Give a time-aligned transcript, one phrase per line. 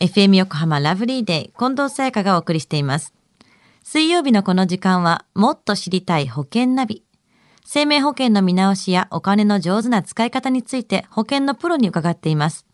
[0.00, 3.12] FM 横浜ラブリーデー近藤沙耶香がお送りしています。
[3.82, 7.04] 水曜日のこの時間はもっと知りたい保険ナビ。
[7.66, 12.64] 生命保険の見直しやお金の上手な使い方について保険のプロに伺っています。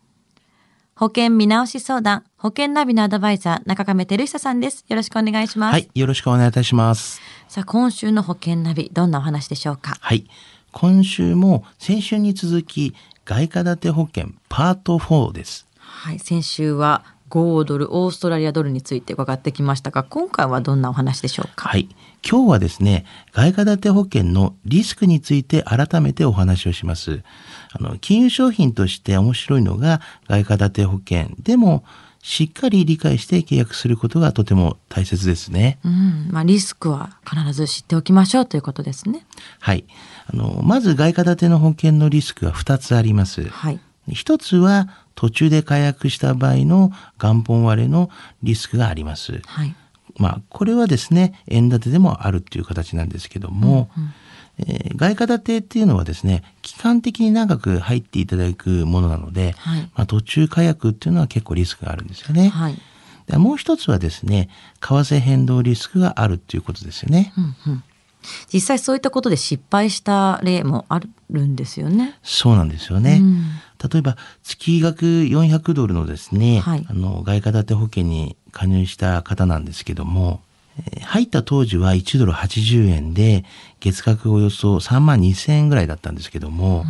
[0.95, 4.85] 保険見直し相談、保険ナビのアドバイザー、中亀照久さんです。
[4.87, 5.73] よろしくお願いします。
[5.73, 7.19] はい、よろしくお願いいたします。
[7.49, 9.97] さあ、今週の保険ナビ、どんなお話でしょうか？
[9.99, 10.29] はい、
[10.71, 15.67] 今週も先週に続き外貨建て保険パート4です。
[15.77, 21.69] はい、先週は5ドル、オーストラリアドルについて伺ってきましたが、今回はどんなお話でしょうか？
[21.69, 21.89] はい、
[22.27, 27.23] 今日はですね、外貨建て保険のリスクについて改めてお話をします。
[27.73, 31.83] あの金融商品として面白いのが外貨建て保険でも
[32.23, 35.79] しっかり理解して契約することがとても大切ですね。
[35.85, 39.25] うん、まあリスクは必ず知っておきましょうということですね。
[39.59, 39.85] はい。
[40.33, 43.47] あの、まず外貨建ての保険のリスクは2つあります。
[43.47, 43.79] はい。
[44.11, 48.11] 一つは途中で解約した場合の元本割れの
[48.43, 49.41] リスクがあります。
[49.45, 49.75] はい。
[50.17, 54.07] まあ、これはですね、円建てでもあるっていう形なんですけども、えー
[54.95, 62.49] 外貨建てっていうのはですね、期間的に長く入っていただくものなので、はいまあ、途中解約っていうのは結構リスクがあるんですよね。
[62.49, 62.77] はい。
[63.27, 64.49] でもう一つはですね、
[64.81, 67.33] 為替変動リスクがあるっていうことですよね。
[67.37, 67.83] うんうん。
[68.51, 72.17] 実際そういったことで失敗した例もあるんですよね。
[72.23, 73.19] そうなんですよね。
[73.21, 73.45] うん
[73.81, 76.85] 例えば月額400ドルのですね、はい。
[76.89, 80.41] あの外貨建て保険に加入した方なんですけども、
[80.79, 83.45] えー入った当時は1ドル80円で
[83.79, 86.85] 月額およそ3万2000円ぐらいだったんですけども、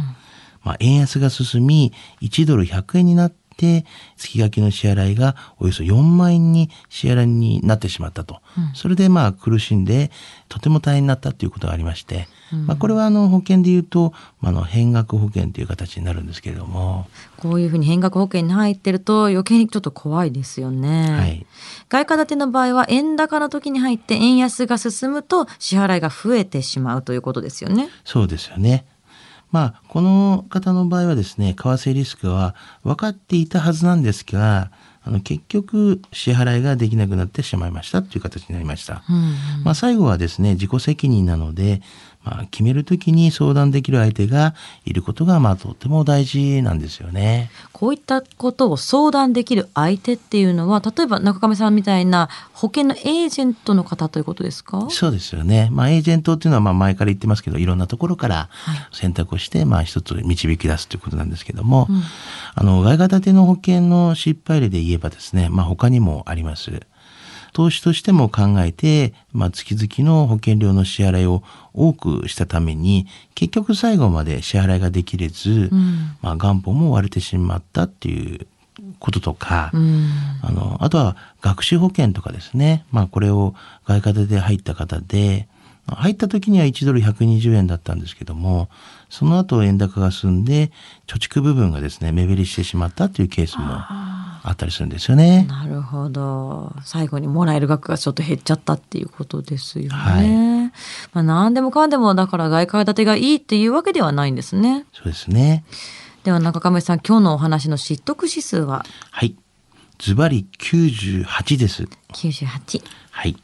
[0.64, 8.42] まあ、円安が進み1ドル100円になって月額の支払いがおよそ4万円に支払いになってしまったと、
[8.74, 10.12] それでまあ苦しんで
[10.48, 12.28] とても大変になったということがありまして、
[12.66, 21.12] まあ、これはあの保険で言うと、まあ、あの変額保険という形になるんですけれども、こういうふうに変額保険に入ってると余計にちょっと怖いですよね。
[21.12, 21.46] はい
[21.90, 27.90] 外貨建ての場合は円高の時に入って円安が進むと支払いが増えてしまうということですよね。
[28.04, 28.86] そうですよね。
[29.52, 34.72] まあ、この方の場合はですね、為替リスクは分かっていたはずなんですが、
[35.04, 39.04] あの結局支払いができなくなってしまいましたという形になりました。
[39.10, 41.82] うんまあ、最後はですね、自己責任なので、
[42.28, 47.50] まあ、決めるときに相談できる相手がいることが、まあ、とても大事なんですよね。
[47.72, 54.88] こういったことを相談できる相手っていうのは例えば中亀さんみたいな保険のエージェントの方ということですか？
[54.90, 55.70] そうですよね。
[55.72, 58.50] まあ、エージェントっていうのは、まあ、前から言ってますけど、いろんなところから
[58.92, 61.88] 選択をして、まあ、一つ導き出すということなんですけども、
[62.56, 66.82] あの、外貨建ての保険の失敗例で言えばですね、まあ、他にもあります。
[67.58, 71.42] 投資としても考えて、まあ、月々の保険料の支払いを
[71.74, 75.72] 多くしたために、結局最後まで支払いができれず、
[76.22, 78.46] まあ、元本も割れてしまったっていう
[79.00, 80.08] こととか、うん。
[80.44, 82.86] あの、あとは学習保険とかですね。
[82.92, 83.56] まあこれを
[83.88, 85.48] 外貨建てで入った方で、
[85.88, 88.70] 入った時には1ドル120円だったんですけども、
[89.10, 90.72] その後円高が進んで、
[91.08, 93.66] 貯蓄部分がですね、目減りしてしまったというケースも
[94.48, 95.46] あったりするんですよね。
[95.50, 99.90] なるほど最後にもらえる額がちょっと減っちゃったっていうことですよね。
[99.90, 100.28] はい
[101.14, 104.86] まあ、何でもかんでもだから外貨建てがいいっていうわけではないんですね。
[104.94, 105.66] そうですね。
[106.24, 108.86] では中亀さん今日のお話の知得指数は？
[109.12, 109.36] はい。
[109.98, 111.88] ズバリ98です。
[112.14, 112.84] 98。
[113.12, 113.36] はい。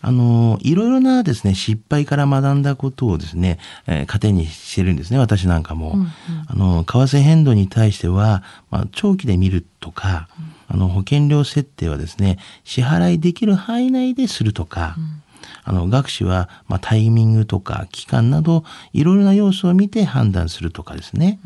[0.00, 5.96] あの、いろいろなですね、失敗から学んだことをですね、えー糧にしてるんですね、私なんかも。
[6.46, 10.28] あの、為替変動に対しては、まあ、長期で見るとか、
[10.68, 14.96] あの、保険料設定はですね、支払いできる範囲内でするとか、
[15.64, 21.40] あの、学士は、まあ、タイミングとか期間など、いろいろな要素を見て判断するとかですね。